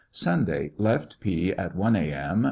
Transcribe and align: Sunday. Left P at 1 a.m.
Sunday. 0.09 0.71
Left 0.79 1.19
P 1.19 1.51
at 1.53 1.75
1 1.75 1.95
a.m. 1.95 2.39